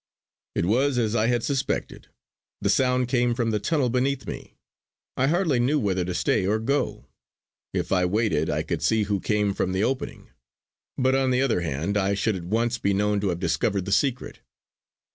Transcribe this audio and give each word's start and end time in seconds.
It 0.55 0.65
was 0.65 0.97
as 0.97 1.15
I 1.15 1.27
had 1.27 1.43
suspected; 1.43 2.07
the 2.59 2.71
sound 2.71 3.07
came 3.07 3.35
from 3.35 3.51
the 3.51 3.59
tunnel 3.59 3.87
beneath 3.91 4.25
me. 4.25 4.55
I 5.15 5.27
hardly 5.27 5.59
knew 5.59 5.79
whether 5.79 6.03
to 6.03 6.15
stay 6.15 6.47
or 6.47 6.57
go. 6.57 7.05
If 7.71 7.91
I 7.91 8.05
waited 8.05 8.49
I 8.49 8.63
could 8.63 8.81
see 8.81 9.03
who 9.03 9.19
came 9.19 9.53
from 9.53 9.73
the 9.73 9.83
opening; 9.83 10.31
but 10.97 11.13
on 11.13 11.29
the 11.29 11.43
other 11.43 11.61
hand 11.61 11.97
I 11.97 12.15
should 12.15 12.35
at 12.35 12.45
once 12.45 12.79
be 12.79 12.95
known 12.95 13.19
to 13.19 13.29
have 13.29 13.39
discovered 13.39 13.85
the 13.85 13.91
secret. 13.91 14.39